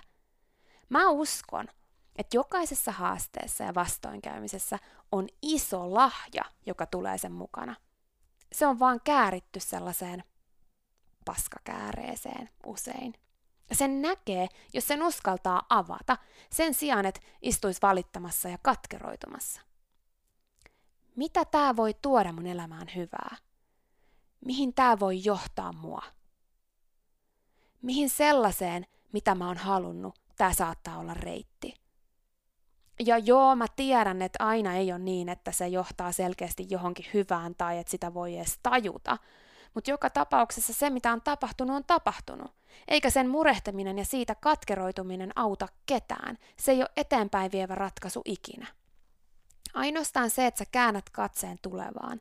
Mä 0.89 1.09
uskon, 1.09 1.69
että 2.19 2.37
jokaisessa 2.37 2.93
haasteessa 2.93 3.65
ja 3.65 3.75
vastoinkäymisessä 3.75 4.79
on 5.13 5.29
iso 5.43 5.95
lahja, 5.95 6.45
joka 6.67 6.87
tulee 6.87 7.19
sen 7.19 7.33
mukana. 7.33 7.77
Se 8.53 8.67
on 8.67 8.79
vaan 8.79 9.01
kääritty 9.05 9.61
sellaiseen 9.61 10.25
paskakääreeseen 11.25 12.51
usein. 12.67 13.15
Sen 13.73 14.03
näkee, 14.03 14.49
jos 14.73 14.89
sen 14.89 15.03
uskaltaa 15.03 15.63
avata, 15.69 16.17
sen 16.51 16.75
sijaan, 16.75 17.07
että 17.07 17.21
istuisi 17.43 17.83
valittamassa 17.83 18.49
ja 18.49 18.59
katkeroitumassa. 18.63 19.61
Mitä 21.17 21.45
tämä 21.45 21.77
voi 21.77 21.95
tuoda 22.03 22.33
mun 22.33 22.47
elämään 22.47 22.87
hyvää? 22.97 23.37
Mihin 24.45 24.75
tämä 24.75 25.01
voi 25.01 25.25
johtaa 25.25 25.73
mua? 25.73 26.03
Mihin 27.83 28.11
sellaiseen, 28.11 28.87
mitä 29.13 29.35
mä 29.35 29.47
oon 29.47 29.57
halunnut, 29.57 30.19
tämä 30.37 30.53
saattaa 30.53 30.99
olla 30.99 31.15
reitti? 31.15 31.86
Ja 33.01 33.19
joo, 33.19 33.57
mä 33.57 33.67
tiedän, 33.77 34.23
että 34.23 34.45
aina 34.45 34.75
ei 34.75 34.93
ole 34.93 34.99
niin, 34.99 35.29
että 35.29 35.53
se 35.53 35.69
johtaa 35.69 36.13
selkeästi 36.13 36.67
johonkin 36.71 37.07
hyvään 37.15 37.55
tai 37.55 37.79
että 37.79 37.91
sitä 37.91 38.15
voi 38.15 38.37
edes 38.37 38.59
tajuta. 38.63 39.19
Mutta 39.75 39.91
joka 39.91 40.11
tapauksessa 40.11 40.73
se, 40.73 40.91
mitä 40.91 41.13
on 41.13 41.21
tapahtunut, 41.21 41.77
on 41.77 41.85
tapahtunut. 41.85 42.55
Eikä 42.89 43.11
sen 43.11 43.29
murehtiminen 43.29 43.99
ja 43.99 44.05
siitä 44.05 44.35
katkeroituminen 44.35 45.33
auta 45.37 45.69
ketään. 45.87 46.39
Se 46.59 46.73
ei 46.73 46.81
ole 46.81 46.91
eteenpäin 46.97 47.53
vievä 47.53 47.75
ratkaisu 47.75 48.23
ikinä. 48.25 48.67
Ainoastaan 49.75 50.31
se, 50.31 50.47
että 50.47 50.59
sä 50.59 50.65
käännät 50.73 51.11
katseen 51.11 51.59
tulevaan 51.63 52.19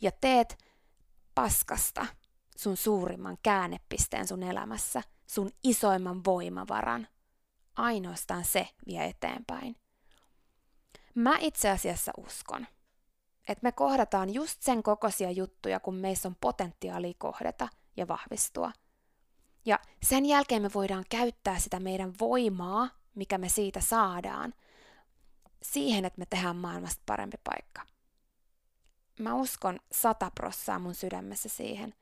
ja 0.00 0.10
teet 0.20 0.58
paskasta 1.34 2.06
sun 2.56 2.76
suurimman 2.76 3.38
käännepisteen 3.42 4.28
sun 4.28 4.42
elämässä, 4.42 5.02
sun 5.26 5.50
isoimman 5.64 6.24
voimavaran. 6.24 7.08
Ainoastaan 7.76 8.44
se 8.44 8.68
vie 8.86 9.04
eteenpäin. 9.04 9.81
Mä 11.14 11.38
itse 11.40 11.70
asiassa 11.70 12.12
uskon, 12.16 12.66
että 13.48 13.62
me 13.62 13.72
kohdataan 13.72 14.34
just 14.34 14.62
sen 14.62 14.82
kokoisia 14.82 15.30
juttuja, 15.30 15.80
kun 15.80 15.94
meissä 15.94 16.28
on 16.28 16.36
potentiaalia 16.40 17.14
kohdata 17.18 17.68
ja 17.96 18.08
vahvistua. 18.08 18.72
Ja 19.64 19.78
sen 20.02 20.26
jälkeen 20.26 20.62
me 20.62 20.70
voidaan 20.74 21.04
käyttää 21.08 21.58
sitä 21.58 21.80
meidän 21.80 22.12
voimaa, 22.20 22.88
mikä 23.14 23.38
me 23.38 23.48
siitä 23.48 23.80
saadaan, 23.80 24.54
siihen, 25.62 26.04
että 26.04 26.18
me 26.18 26.26
tehdään 26.26 26.56
maailmasta 26.56 27.02
parempi 27.06 27.36
paikka. 27.44 27.82
Mä 29.18 29.34
uskon 29.34 29.80
sata 29.92 30.30
prossaa 30.34 30.78
mun 30.78 30.94
sydämessä 30.94 31.48
siihen, 31.48 31.94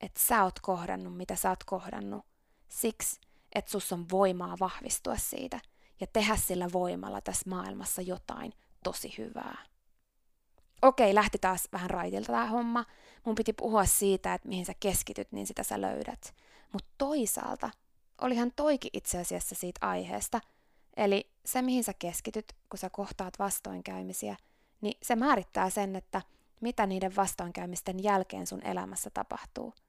että 0.00 0.20
sä 0.20 0.44
oot 0.44 0.60
kohdannut, 0.60 1.16
mitä 1.16 1.36
sä 1.36 1.50
oot 1.50 1.64
kohdannut, 1.64 2.26
siksi, 2.68 3.20
että 3.54 3.70
sus 3.70 3.92
on 3.92 4.06
voimaa 4.10 4.56
vahvistua 4.60 5.16
siitä 5.16 5.60
ja 6.00 6.06
tehdä 6.06 6.36
sillä 6.36 6.68
voimalla 6.72 7.20
tässä 7.20 7.50
maailmassa 7.50 8.02
jotain 8.02 8.52
tosi 8.84 9.14
hyvää. 9.18 9.58
Okei, 10.82 11.14
lähti 11.14 11.38
taas 11.38 11.68
vähän 11.72 11.90
raitilta 11.90 12.26
tämä 12.26 12.46
homma. 12.46 12.84
Mun 13.24 13.34
piti 13.34 13.52
puhua 13.52 13.84
siitä, 13.84 14.34
että 14.34 14.48
mihin 14.48 14.66
sä 14.66 14.72
keskityt, 14.80 15.32
niin 15.32 15.46
sitä 15.46 15.62
sä 15.62 15.80
löydät. 15.80 16.34
Mutta 16.72 16.88
toisaalta 16.98 17.70
olihan 18.20 18.52
toikin 18.56 18.90
itse 18.92 19.18
asiassa 19.18 19.54
siitä 19.54 19.86
aiheesta. 19.86 20.40
Eli 20.96 21.30
se, 21.44 21.62
mihin 21.62 21.84
sä 21.84 21.92
keskityt, 21.98 22.52
kun 22.70 22.78
sä 22.78 22.90
kohtaat 22.90 23.38
vastoinkäymisiä, 23.38 24.36
niin 24.80 24.98
se 25.02 25.16
määrittää 25.16 25.70
sen, 25.70 25.96
että 25.96 26.22
mitä 26.60 26.86
niiden 26.86 27.16
vastoinkäymisten 27.16 28.02
jälkeen 28.02 28.46
sun 28.46 28.66
elämässä 28.66 29.10
tapahtuu– 29.10 29.74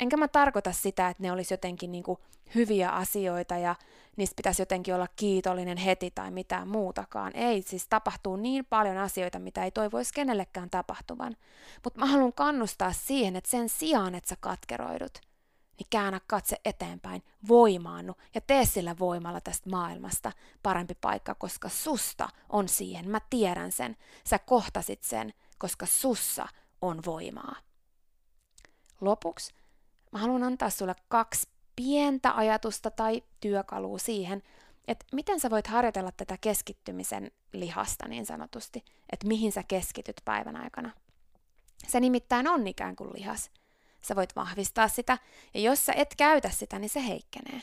Enkä 0.00 0.16
mä 0.16 0.28
tarkoita 0.28 0.72
sitä, 0.72 1.08
että 1.08 1.22
ne 1.22 1.32
olisi 1.32 1.54
jotenkin 1.54 1.92
niin 1.92 2.04
kuin 2.04 2.18
hyviä 2.54 2.90
asioita 2.90 3.56
ja 3.56 3.74
niistä 4.16 4.36
pitäisi 4.36 4.62
jotenkin 4.62 4.94
olla 4.94 5.06
kiitollinen 5.16 5.76
heti 5.76 6.10
tai 6.10 6.30
mitään 6.30 6.68
muutakaan. 6.68 7.36
Ei, 7.36 7.62
siis 7.62 7.86
tapahtuu 7.88 8.36
niin 8.36 8.64
paljon 8.64 8.96
asioita, 8.96 9.38
mitä 9.38 9.64
ei 9.64 9.70
toivoisi 9.70 10.14
kenellekään 10.14 10.70
tapahtuvan. 10.70 11.36
Mutta 11.84 12.00
mä 12.00 12.06
haluan 12.06 12.32
kannustaa 12.32 12.92
siihen, 12.92 13.36
että 13.36 13.50
sen 13.50 13.68
sijaan, 13.68 14.14
että 14.14 14.28
sä 14.28 14.36
katkeroidut, 14.40 15.18
niin 15.78 15.86
käännä 15.90 16.20
katse 16.26 16.56
eteenpäin, 16.64 17.22
voimaannu 17.48 18.14
ja 18.34 18.40
tee 18.40 18.64
sillä 18.64 18.98
voimalla 18.98 19.40
tästä 19.40 19.70
maailmasta 19.70 20.32
parempi 20.62 20.94
paikka, 21.00 21.34
koska 21.34 21.68
susta 21.68 22.28
on 22.48 22.68
siihen. 22.68 23.10
Mä 23.10 23.20
tiedän 23.30 23.72
sen. 23.72 23.96
Sä 24.24 24.38
kohtasit 24.38 25.02
sen, 25.02 25.34
koska 25.58 25.86
sussa 25.86 26.48
on 26.82 27.00
voimaa. 27.06 27.56
Lopuksi 29.00 29.57
Mä 30.12 30.18
haluan 30.18 30.42
antaa 30.42 30.70
sulle 30.70 30.94
kaksi 31.08 31.48
pientä 31.76 32.36
ajatusta 32.36 32.90
tai 32.90 33.22
työkalua 33.40 33.98
siihen, 33.98 34.42
että 34.88 35.06
miten 35.12 35.40
sä 35.40 35.50
voit 35.50 35.66
harjoitella 35.66 36.12
tätä 36.12 36.38
keskittymisen 36.40 37.30
lihasta 37.52 38.08
niin 38.08 38.26
sanotusti, 38.26 38.84
että 39.12 39.26
mihin 39.26 39.52
sä 39.52 39.62
keskityt 39.62 40.16
päivän 40.24 40.56
aikana. 40.56 40.90
Se 41.88 42.00
nimittäin 42.00 42.48
on 42.48 42.66
ikään 42.66 42.96
kuin 42.96 43.10
lihas. 43.12 43.50
Sä 44.02 44.16
voit 44.16 44.36
vahvistaa 44.36 44.88
sitä, 44.88 45.18
ja 45.54 45.60
jos 45.60 45.86
sä 45.86 45.92
et 45.92 46.14
käytä 46.16 46.50
sitä, 46.50 46.78
niin 46.78 46.88
se 46.88 47.06
heikkenee. 47.06 47.62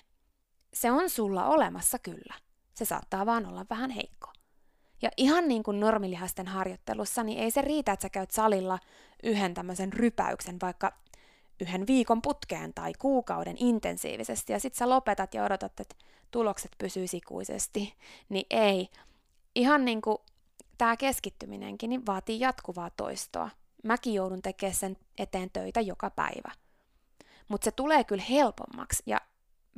Se 0.74 0.92
on 0.92 1.10
sulla 1.10 1.46
olemassa 1.46 2.00
kyllä. 2.00 2.34
Se 2.74 2.86
saattaa 2.86 3.26
vaan 3.26 3.46
olla 3.46 3.66
vähän 3.70 3.90
heikko. 3.90 4.32
Ja 5.02 5.10
ihan 5.18 5.48
niin 5.48 5.64
kuin 5.64 5.80
normilihasten 5.80 6.48
harjoittelussa, 6.48 7.24
niin 7.24 7.40
ei 7.40 7.52
se 7.52 7.62
riitä, 7.62 7.92
että 7.92 8.02
sä 8.02 8.10
käyt 8.10 8.32
salilla 8.32 8.80
yhden 9.24 9.54
tämmöisen 9.54 9.94
rypäyksen 9.94 10.58
vaikka 10.62 10.94
yhden 11.62 11.88
viikon 11.88 12.22
putkeen 12.22 12.74
tai 12.74 12.94
kuukauden 13.00 13.56
intensiivisesti 13.60 14.54
ja 14.54 14.60
sitten 14.60 14.78
sä 14.78 14.90
lopetat 14.90 15.34
ja 15.34 15.44
odotat, 15.44 15.80
että 15.80 15.96
tulokset 16.32 16.72
pysyy 16.78 17.06
ikuisesti, 17.14 17.94
niin 18.30 18.46
ei. 18.50 18.90
Ihan 19.56 19.86
niin 19.86 20.02
kuin 20.02 20.18
tämä 20.78 20.98
keskittyminenkin 20.98 21.90
niin 21.90 22.06
vaatii 22.06 22.40
jatkuvaa 22.40 22.90
toistoa. 22.90 23.50
Mäkin 23.84 24.14
joudun 24.14 24.42
tekemään 24.42 24.76
sen 24.76 24.98
eteen 25.18 25.50
töitä 25.50 25.82
joka 25.82 26.10
päivä. 26.10 26.52
Mutta 27.48 27.66
se 27.66 27.72
tulee 27.72 28.04
kyllä 28.04 28.24
helpommaksi 28.30 29.04
ja 29.06 29.22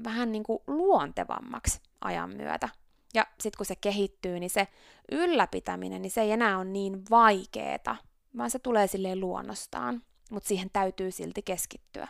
vähän 0.04 0.32
niin 0.32 0.44
kuin 0.44 0.60
luontevammaksi 0.68 1.82
ajan 2.02 2.30
myötä. 2.30 2.70
Ja 3.14 3.28
sitten 3.40 3.58
kun 3.58 3.66
se 3.66 3.76
kehittyy, 3.76 4.40
niin 4.40 4.50
se 4.50 4.68
ylläpitäminen, 5.12 6.02
niin 6.02 6.12
se 6.12 6.22
ei 6.22 6.32
enää 6.32 6.58
ole 6.58 6.66
niin 6.66 7.04
vaikeeta, 7.10 7.96
vaan 8.38 8.52
se 8.52 8.60
tulee 8.60 8.88
silleen 8.88 9.20
luonnostaan 9.20 10.04
mutta 10.32 10.48
siihen 10.48 10.70
täytyy 10.74 11.12
silti 11.12 11.42
keskittyä. 11.42 12.08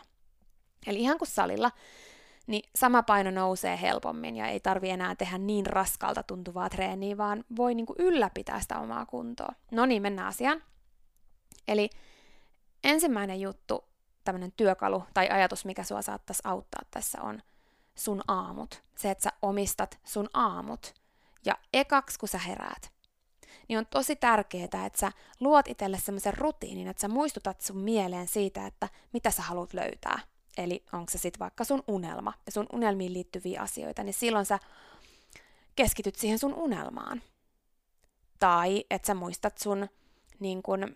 Eli 0.86 1.00
ihan 1.00 1.18
kuin 1.18 1.28
salilla, 1.28 1.70
niin 2.46 2.70
sama 2.76 3.02
paino 3.02 3.30
nousee 3.30 3.80
helpommin 3.80 4.36
ja 4.36 4.46
ei 4.46 4.60
tarvi 4.60 4.90
enää 4.90 5.14
tehdä 5.14 5.38
niin 5.38 5.66
raskalta 5.66 6.22
tuntuvaa 6.22 6.68
treeniä, 6.68 7.16
vaan 7.16 7.44
voi 7.56 7.74
niin 7.74 7.86
kuin 7.86 7.96
ylläpitää 7.98 8.60
sitä 8.60 8.78
omaa 8.78 9.06
kuntoa. 9.06 9.52
No 9.70 9.86
niin, 9.86 10.02
mennään 10.02 10.28
asiaan. 10.28 10.62
Eli 11.68 11.90
ensimmäinen 12.84 13.40
juttu, 13.40 13.84
tämmöinen 14.24 14.52
työkalu 14.52 15.04
tai 15.14 15.28
ajatus, 15.28 15.64
mikä 15.64 15.84
sua 15.84 16.02
saattaisi 16.02 16.42
auttaa 16.44 16.82
tässä 16.90 17.22
on 17.22 17.42
sun 17.94 18.22
aamut. 18.28 18.82
Se, 18.98 19.10
että 19.10 19.24
sä 19.24 19.30
omistat 19.42 19.98
sun 20.04 20.28
aamut. 20.34 20.94
Ja 21.44 21.58
ekaksi, 21.72 22.18
kun 22.18 22.28
sä 22.28 22.38
heräät, 22.38 22.92
niin 23.68 23.78
on 23.78 23.86
tosi 23.86 24.16
tärkeää, 24.16 24.64
että 24.64 24.98
sä 24.98 25.12
luot 25.40 25.68
itselle 25.68 25.98
semmoisen 25.98 26.34
rutiinin, 26.34 26.88
että 26.88 27.00
sä 27.00 27.08
muistutat 27.08 27.60
sun 27.60 27.76
mieleen 27.76 28.28
siitä, 28.28 28.66
että 28.66 28.88
mitä 29.12 29.30
sä 29.30 29.42
haluat 29.42 29.74
löytää. 29.74 30.18
Eli 30.58 30.84
onko 30.92 31.10
se 31.10 31.18
sitten 31.18 31.40
vaikka 31.40 31.64
sun 31.64 31.84
unelma 31.88 32.32
ja 32.46 32.52
sun 32.52 32.66
unelmiin 32.72 33.12
liittyviä 33.12 33.60
asioita, 33.60 34.02
niin 34.02 34.14
silloin 34.14 34.46
sä 34.46 34.58
keskityt 35.76 36.14
siihen 36.14 36.38
sun 36.38 36.54
unelmaan. 36.54 37.22
Tai 38.38 38.84
että 38.90 39.06
sä 39.06 39.14
muistat 39.14 39.58
sun, 39.58 39.88
niin 40.40 40.62
kun, 40.62 40.94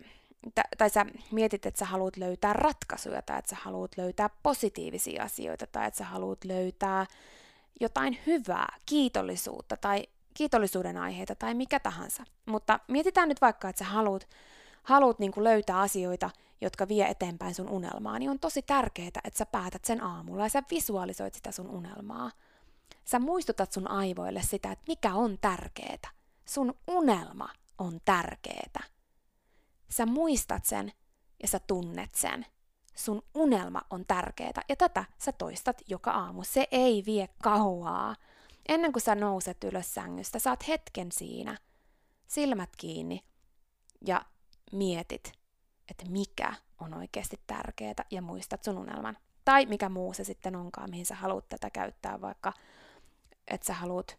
tai 0.77 0.89
sä 0.89 1.05
mietit, 1.31 1.65
että 1.65 1.79
sä 1.79 1.85
haluat 1.85 2.17
löytää 2.17 2.53
ratkaisuja, 2.53 3.21
tai 3.21 3.39
että 3.39 3.49
sä 3.49 3.61
haluat 3.61 3.97
löytää 3.97 4.29
positiivisia 4.43 5.23
asioita, 5.23 5.67
tai 5.67 5.87
että 5.87 5.97
sä 5.97 6.05
haluat 6.05 6.45
löytää 6.45 7.05
jotain 7.79 8.19
hyvää, 8.25 8.77
kiitollisuutta 8.85 9.77
tai 9.77 10.07
kiitollisuuden 10.33 10.97
aiheita 10.97 11.35
tai 11.35 11.53
mikä 11.53 11.79
tahansa. 11.79 12.23
Mutta 12.45 12.79
mietitään 12.87 13.29
nyt 13.29 13.41
vaikka, 13.41 13.69
että 13.69 13.79
sä 13.85 13.91
haluat, 13.91 14.29
haluat 14.83 15.19
niin 15.19 15.31
kuin 15.31 15.43
löytää 15.43 15.79
asioita, 15.79 16.29
jotka 16.61 16.87
vie 16.87 17.05
eteenpäin 17.07 17.55
sun 17.55 17.69
unelmaa, 17.69 18.19
niin 18.19 18.31
on 18.31 18.39
tosi 18.39 18.61
tärkeää, 18.61 19.07
että 19.07 19.37
sä 19.37 19.45
päätät 19.45 19.85
sen 19.85 20.03
aamulla 20.03 20.43
ja 20.43 20.49
sä 20.49 20.63
visualisoit 20.71 21.33
sitä 21.33 21.51
sun 21.51 21.69
unelmaa. 21.69 22.31
Sä 23.05 23.19
muistutat 23.19 23.71
sun 23.71 23.87
aivoille 23.87 24.41
sitä, 24.41 24.71
että 24.71 24.85
mikä 24.87 25.13
on 25.13 25.37
tärkeää. 25.41 26.11
Sun 26.45 26.73
unelma 26.87 27.49
on 27.77 27.99
tärkeää. 28.05 28.83
Sä 29.89 30.05
muistat 30.05 30.65
sen 30.65 30.91
ja 31.41 31.47
sä 31.47 31.59
tunnet 31.59 32.15
sen. 32.15 32.45
Sun 32.95 33.23
unelma 33.35 33.81
on 33.89 34.05
tärkeää 34.05 34.61
ja 34.69 34.75
tätä 34.75 35.05
sä 35.17 35.31
toistat 35.31 35.81
joka 35.87 36.11
aamu. 36.11 36.43
Se 36.43 36.67
ei 36.71 37.03
vie 37.05 37.29
kauaa. 37.43 38.15
Ennen 38.69 38.91
kuin 38.91 39.03
sä 39.03 39.15
nouset 39.15 39.63
ylös 39.63 39.93
sängystä, 39.93 40.39
saat 40.39 40.67
hetken 40.67 41.11
siinä, 41.11 41.57
silmät 42.27 42.69
kiinni 42.77 43.23
ja 44.07 44.25
mietit, 44.71 45.31
että 45.91 46.05
mikä 46.09 46.53
on 46.79 46.93
oikeasti 46.93 47.39
tärkeää 47.47 48.05
ja 48.11 48.21
muistat 48.21 48.63
sun 48.63 48.77
unelman. 48.77 49.17
Tai 49.45 49.65
mikä 49.65 49.89
muu 49.89 50.13
se 50.13 50.23
sitten 50.23 50.55
onkaan, 50.55 50.89
mihin 50.89 51.05
sä 51.05 51.15
haluat 51.15 51.49
tätä 51.49 51.69
käyttää, 51.69 52.21
vaikka 52.21 52.53
että 53.47 53.67
sä 53.67 53.73
haluat, 53.73 54.17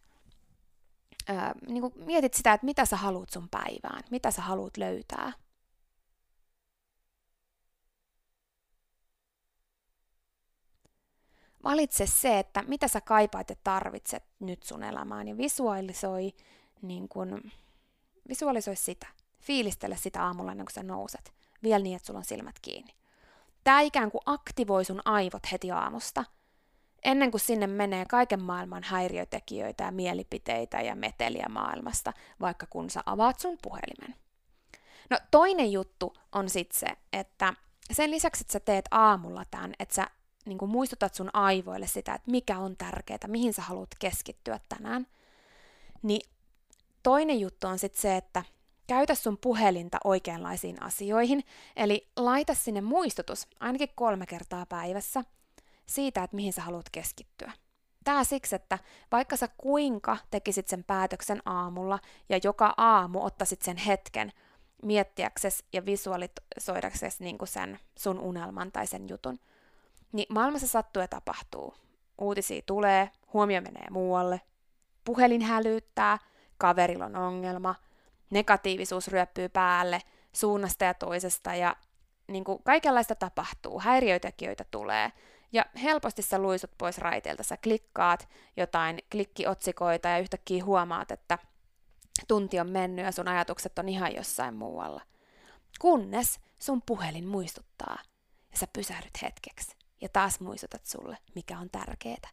ää, 1.27 1.55
niin 1.67 1.91
mietit 1.95 2.33
sitä, 2.33 2.53
että 2.53 2.65
mitä 2.65 2.85
sä 2.85 2.97
haluat 2.97 3.29
sun 3.29 3.49
päivään, 3.49 4.03
mitä 4.11 4.31
sä 4.31 4.41
haluat 4.41 4.77
löytää– 4.77 5.31
valitse 11.65 12.05
se, 12.05 12.39
että 12.39 12.63
mitä 12.67 12.87
sä 12.87 13.01
kaipaat 13.01 13.49
ja 13.49 13.55
tarvitset 13.63 14.23
nyt 14.39 14.63
sun 14.63 14.83
elämään 14.83 15.27
ja 15.27 15.37
visualisoi, 15.37 16.33
niin 16.81 17.09
kun, 17.09 17.51
visualisoi 18.29 18.75
sitä. 18.75 19.07
Fiilistele 19.41 19.97
sitä 19.97 20.23
aamulla 20.23 20.51
ennen 20.51 20.65
kuin 20.65 20.73
sä 20.73 20.83
nouset. 20.83 21.33
Vielä 21.63 21.83
niin, 21.83 21.95
että 21.95 22.05
sulla 22.05 22.19
on 22.19 22.25
silmät 22.25 22.59
kiinni. 22.61 22.93
Tämä 23.63 23.81
ikään 23.81 24.11
kuin 24.11 24.21
aktivoi 24.25 24.85
sun 24.85 25.01
aivot 25.05 25.51
heti 25.51 25.71
aamusta, 25.71 26.23
ennen 27.03 27.31
kuin 27.31 27.41
sinne 27.41 27.67
menee 27.67 28.05
kaiken 28.05 28.41
maailman 28.41 28.83
häiriötekijöitä 28.83 29.83
ja 29.83 29.91
mielipiteitä 29.91 30.81
ja 30.81 30.95
meteliä 30.95 31.45
maailmasta, 31.49 32.13
vaikka 32.41 32.67
kun 32.69 32.89
sä 32.89 33.01
avaat 33.05 33.39
sun 33.39 33.57
puhelimen. 33.61 34.15
No 35.09 35.17
toinen 35.31 35.71
juttu 35.71 36.13
on 36.31 36.49
sitten 36.49 36.79
se, 36.79 36.87
että 37.13 37.53
sen 37.91 38.11
lisäksi, 38.11 38.43
että 38.43 38.53
sä 38.53 38.59
teet 38.59 38.85
aamulla 38.91 39.43
tämän, 39.51 39.73
että 39.79 39.95
sä 39.95 40.07
niin 40.45 40.57
kuin 40.57 40.71
muistutat 40.71 41.13
sun 41.13 41.29
aivoille 41.33 41.87
sitä, 41.87 42.13
että 42.13 42.31
mikä 42.31 42.57
on 42.57 42.77
tärkeää, 42.77 43.19
mihin 43.27 43.53
sä 43.53 43.61
haluat 43.61 43.89
keskittyä 43.99 44.59
tänään, 44.69 45.07
niin 46.01 46.21
toinen 47.03 47.39
juttu 47.39 47.67
on 47.67 47.79
sitten 47.79 48.01
se, 48.01 48.17
että 48.17 48.43
käytä 48.87 49.15
sun 49.15 49.37
puhelinta 49.37 49.97
oikeanlaisiin 50.03 50.83
asioihin, 50.83 51.43
eli 51.75 52.07
laita 52.15 52.53
sinne 52.53 52.81
muistutus 52.81 53.47
ainakin 53.59 53.89
kolme 53.95 54.25
kertaa 54.25 54.65
päivässä 54.65 55.23
siitä, 55.85 56.23
että 56.23 56.35
mihin 56.35 56.53
sä 56.53 56.61
haluat 56.61 56.89
keskittyä. 56.91 57.51
Tää 58.03 58.23
siksi, 58.23 58.55
että 58.55 58.79
vaikka 59.11 59.37
sä 59.37 59.49
kuinka 59.57 60.17
tekisit 60.31 60.67
sen 60.67 60.83
päätöksen 60.83 61.41
aamulla 61.45 61.99
ja 62.29 62.39
joka 62.43 62.73
aamu 62.77 63.23
ottaisit 63.23 63.61
sen 63.61 63.77
hetken 63.77 64.31
miettiäksesi 64.83 65.63
ja 65.73 65.85
visualisoidaksesi 65.85 67.23
niin 67.23 67.37
sen 67.43 67.79
sun 67.97 68.19
unelman 68.19 68.71
tai 68.71 68.87
sen 68.87 69.09
jutun, 69.09 69.39
niin 70.15 70.27
maailmassa 70.29 70.67
sattuu 70.67 71.01
ja 71.01 71.07
tapahtuu. 71.07 71.73
Uutisia 72.21 72.61
tulee, 72.65 73.09
huomio 73.33 73.61
menee 73.61 73.87
muualle, 73.89 74.41
puhelin 75.05 75.41
hälyttää, 75.41 76.17
kaverilla 76.57 77.05
on 77.05 77.15
ongelma, 77.15 77.75
negatiivisuus 78.29 79.07
ryöppyy 79.07 79.49
päälle 79.49 80.01
suunnasta 80.31 80.85
ja 80.85 80.93
toisesta 80.93 81.55
ja 81.55 81.75
niin 82.27 82.43
kuin 82.43 82.63
kaikenlaista 82.63 83.15
tapahtuu, 83.15 83.79
häiriötekijöitä 83.79 84.65
tulee 84.71 85.11
ja 85.51 85.65
helposti 85.83 86.21
sä 86.21 86.39
luisut 86.39 86.71
pois 86.77 86.97
raiteilta. 86.97 87.43
Sä 87.43 87.57
klikkaat 87.57 88.29
jotain 88.57 88.99
klikkiotsikoita 89.11 90.07
ja 90.07 90.19
yhtäkkiä 90.19 90.65
huomaat, 90.65 91.11
että 91.11 91.37
tunti 92.27 92.59
on 92.59 92.69
mennyt 92.69 93.05
ja 93.05 93.11
sun 93.11 93.27
ajatukset 93.27 93.79
on 93.79 93.89
ihan 93.89 94.15
jossain 94.15 94.53
muualla. 94.53 95.01
Kunnes 95.81 96.39
sun 96.59 96.81
puhelin 96.85 97.27
muistuttaa 97.27 97.97
ja 98.51 98.57
sä 98.57 98.67
pysähdyt 98.73 99.21
hetkeksi 99.21 99.74
ja 100.01 100.09
taas 100.09 100.39
muistutat 100.39 100.85
sulle, 100.85 101.17
mikä 101.35 101.59
on 101.59 101.69
tärkeää. 101.69 102.29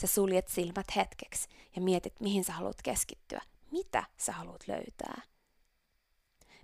Sä 0.00 0.06
suljet 0.06 0.48
silmät 0.48 0.86
hetkeksi 0.96 1.48
ja 1.76 1.82
mietit, 1.82 2.20
mihin 2.20 2.44
sä 2.44 2.52
haluat 2.52 2.82
keskittyä, 2.82 3.40
mitä 3.70 4.04
sä 4.16 4.32
haluat 4.32 4.68
löytää. 4.68 5.22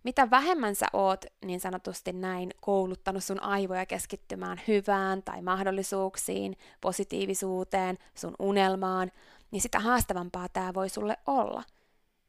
Mitä 0.04 0.30
vähemmän 0.30 0.74
sä 0.74 0.86
oot 0.92 1.24
niin 1.44 1.60
sanotusti 1.60 2.12
näin 2.12 2.50
kouluttanut 2.60 3.24
sun 3.24 3.42
aivoja 3.42 3.86
keskittymään 3.86 4.60
hyvään 4.68 5.22
tai 5.22 5.42
mahdollisuuksiin, 5.42 6.56
positiivisuuteen, 6.80 7.98
sun 8.14 8.34
unelmaan, 8.38 9.12
niin 9.50 9.62
sitä 9.62 9.80
haastavampaa 9.80 10.48
tämä 10.48 10.74
voi 10.74 10.88
sulle 10.88 11.16
olla. 11.26 11.62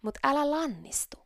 Mutta 0.01 0.19
älä 0.23 0.51
lannistu. 0.51 1.17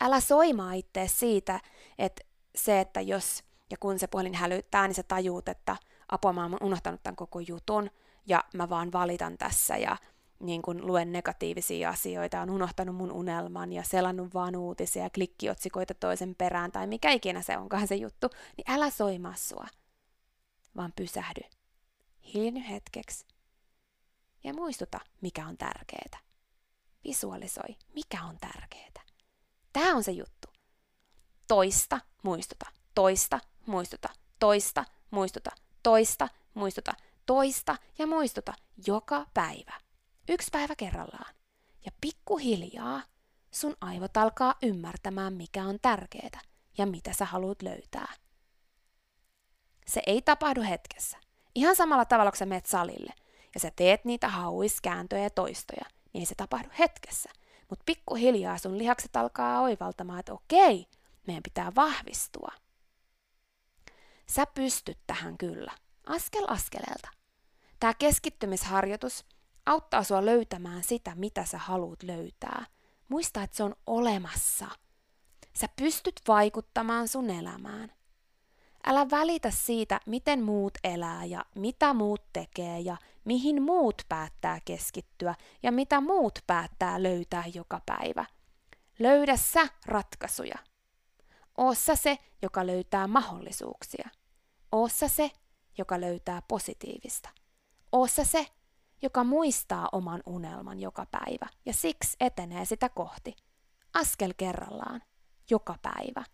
Älä 0.00 0.20
soimaa 0.20 0.72
itse 0.72 1.08
siitä, 1.08 1.60
että 1.98 2.24
se, 2.56 2.80
että 2.80 3.00
jos 3.00 3.44
ja 3.70 3.76
kun 3.80 3.98
se 3.98 4.06
puhelin 4.06 4.34
hälyttää, 4.34 4.88
niin 4.88 4.94
sä 4.94 5.02
tajuut, 5.02 5.48
että 5.48 5.76
apua 6.12 6.32
mä 6.32 6.42
oon 6.42 6.56
unohtanut 6.60 7.02
tämän 7.02 7.16
koko 7.16 7.40
jutun 7.40 7.90
ja 8.26 8.44
mä 8.54 8.68
vaan 8.68 8.92
valitan 8.92 9.38
tässä 9.38 9.76
ja 9.76 9.96
niin 10.40 10.62
kun 10.62 10.86
luen 10.86 11.12
negatiivisia 11.12 11.90
asioita, 11.90 12.40
on 12.40 12.50
unohtanut 12.50 12.96
mun 12.96 13.12
unelman 13.12 13.72
ja 13.72 13.82
selannut 13.82 14.34
vaan 14.34 14.56
uutisia 14.56 15.02
ja 15.02 15.10
klikkiotsikoita 15.10 15.94
toisen 15.94 16.34
perään 16.34 16.72
tai 16.72 16.86
mikä 16.86 17.10
ikinä 17.10 17.42
se 17.42 17.56
onkaan 17.56 17.88
se 17.88 17.94
juttu, 17.94 18.28
niin 18.56 18.70
älä 18.70 18.90
soimaa 18.90 19.34
sua, 19.36 19.66
vaan 20.76 20.92
pysähdy. 20.96 21.40
Hiljenny 22.34 22.60
hetkeksi 22.68 23.26
ja 24.44 24.54
muistuta, 24.54 25.00
mikä 25.20 25.46
on 25.46 25.56
tärkeää. 25.58 26.18
Visualisoi, 27.04 27.76
mikä 27.94 28.24
on 28.24 28.38
tärkeää. 28.40 28.82
Tämä 29.72 29.96
on 29.96 30.04
se 30.04 30.12
juttu. 30.12 30.48
Toista, 31.48 32.00
muistuta. 32.22 32.66
Toista, 32.94 33.40
muistuta. 33.66 34.08
Toista, 34.38 34.84
muistuta. 35.10 35.50
Toista, 35.82 36.28
muistuta. 36.54 36.92
Toista 37.26 37.76
ja 37.98 38.06
muistuta 38.06 38.54
joka 38.86 39.26
päivä. 39.34 39.72
Yksi 40.28 40.48
päivä 40.52 40.76
kerrallaan. 40.76 41.34
Ja 41.84 41.92
pikkuhiljaa 42.00 43.02
sun 43.50 43.76
aivot 43.80 44.16
alkaa 44.16 44.54
ymmärtämään, 44.62 45.32
mikä 45.32 45.64
on 45.64 45.78
tärkeää 45.82 46.40
ja 46.78 46.86
mitä 46.86 47.12
sä 47.12 47.24
haluat 47.24 47.62
löytää. 47.62 48.14
Se 49.86 50.02
ei 50.06 50.22
tapahdu 50.22 50.62
hetkessä. 50.62 51.16
Ihan 51.54 51.76
samalla 51.76 52.04
tavalla, 52.04 52.30
kun 52.30 52.38
sä 52.38 52.46
menet 52.46 52.66
salille 52.66 53.12
ja 53.54 53.60
sä 53.60 53.72
teet 53.76 54.04
niitä 54.04 54.28
hauiskääntöjä 54.28 55.22
ja 55.22 55.30
toistoja, 55.30 55.84
niin 56.12 56.20
ei 56.22 56.26
se 56.26 56.34
tapahdu 56.34 56.68
hetkessä. 56.78 57.30
Mutta 57.70 57.82
pikkuhiljaa 57.86 58.58
sun 58.58 58.78
lihakset 58.78 59.16
alkaa 59.16 59.60
oivaltamaan, 59.60 60.20
että 60.20 60.32
okei, 60.32 60.86
meidän 61.26 61.42
pitää 61.42 61.72
vahvistua. 61.74 62.52
Sä 64.26 64.46
pystyt 64.46 64.98
tähän 65.06 65.38
kyllä, 65.38 65.72
askel 66.06 66.44
askeleelta. 66.48 67.08
Tämä 67.80 67.94
keskittymisharjoitus 67.94 69.24
auttaa 69.66 70.04
sua 70.04 70.24
löytämään 70.24 70.84
sitä, 70.84 71.14
mitä 71.14 71.44
sä 71.44 71.58
haluat 71.58 72.02
löytää. 72.02 72.66
Muista, 73.08 73.42
että 73.42 73.56
se 73.56 73.62
on 73.62 73.74
olemassa. 73.86 74.66
Sä 75.54 75.66
pystyt 75.76 76.20
vaikuttamaan 76.28 77.08
sun 77.08 77.30
elämään. 77.30 77.92
Älä 78.86 79.10
välitä 79.10 79.50
siitä, 79.50 80.00
miten 80.06 80.42
muut 80.42 80.78
elää 80.84 81.24
ja 81.24 81.44
mitä 81.54 81.94
muut 81.94 82.32
tekee 82.32 82.80
ja 82.80 82.96
mihin 83.24 83.62
muut 83.62 84.02
päättää 84.08 84.60
keskittyä 84.64 85.34
ja 85.62 85.72
mitä 85.72 86.00
muut 86.00 86.38
päättää 86.46 87.02
löytää 87.02 87.44
joka 87.54 87.80
päivä. 87.86 88.24
Löydä 88.98 89.36
sä 89.36 89.68
ratkaisuja. 89.86 90.58
Oossa 91.56 91.96
se, 91.96 92.18
joka 92.42 92.66
löytää 92.66 93.06
mahdollisuuksia. 93.06 94.08
Oossa 94.72 95.08
se, 95.08 95.30
joka 95.78 96.00
löytää 96.00 96.42
positiivista. 96.48 97.28
Oossa 97.92 98.24
se, 98.24 98.46
joka 99.02 99.24
muistaa 99.24 99.88
oman 99.92 100.22
unelman 100.26 100.80
joka 100.80 101.06
päivä 101.06 101.46
ja 101.66 101.72
siksi 101.72 102.16
etenee 102.20 102.64
sitä 102.64 102.88
kohti. 102.88 103.36
Askel 103.94 104.34
kerrallaan, 104.36 105.02
joka 105.50 105.78
päivä. 105.82 106.24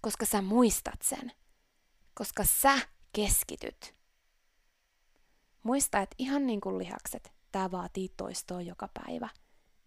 Koska 0.00 0.26
sä 0.26 0.42
muistat 0.42 1.02
sen. 1.02 1.32
Koska 2.14 2.44
sä 2.44 2.78
keskityt. 3.12 3.94
Muista, 5.62 6.00
että 6.00 6.16
ihan 6.18 6.46
niin 6.46 6.60
kuin 6.60 6.78
lihakset, 6.78 7.32
tämä 7.52 7.70
vaatii 7.70 8.08
toistoa 8.16 8.60
joka 8.60 8.88
päivä. 8.88 9.28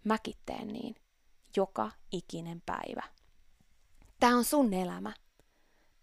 Mäkin 0.04 0.36
teen 0.46 0.68
niin. 0.68 0.96
Joka 1.56 1.92
ikinen 2.12 2.62
päivä. 2.66 3.15
Tämä 4.20 4.38
on 4.38 4.44
sun 4.44 4.74
elämä. 4.74 5.14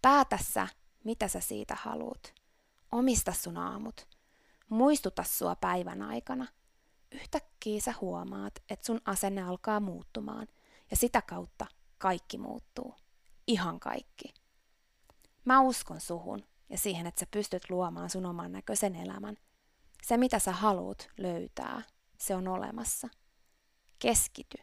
Päätä 0.03 0.38
sä, 0.53 0.68
mitä 1.05 1.29
sä 1.29 1.40
siitä 1.40 1.77
haluat. 1.83 2.35
Omista 2.92 3.33
sun 3.33 3.57
aamut 3.57 4.07
muistuta 4.72 5.22
sua 5.25 5.57
päivän 5.57 6.03
aikana. 6.03 6.46
Yhtäkkiä 7.12 7.81
sä 7.81 7.94
huomaat, 8.01 8.62
että 8.68 8.87
sun 8.87 9.01
asenne 9.05 9.42
alkaa 9.42 9.81
muuttumaan 9.81 10.48
ja 10.90 10.96
sitä 10.96 11.22
kautta 11.22 11.66
kaikki 11.98 12.38
muuttuu. 12.38 12.94
Ihan 13.46 13.81
kaikki. 13.81 14.35
Mä 15.44 15.61
uskon 15.61 16.01
suhun 16.01 16.44
ja 16.68 16.79
siihen, 16.79 17.07
että 17.07 17.20
sä 17.20 17.27
pystyt 17.31 17.70
luomaan 17.70 18.11
sun 18.11 18.27
oman 18.27 18.53
näköisen 18.53 18.96
elämän. 18.96 19.37
Se, 20.03 20.16
mitä 20.16 20.38
sä 20.38 20.53
haluut 20.53 21.09
löytää, 21.18 21.83
se 22.18 22.35
on 22.35 22.48
olemassa. 22.48 23.09
Keskity, 23.98 24.59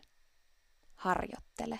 harjoittele 0.95 1.79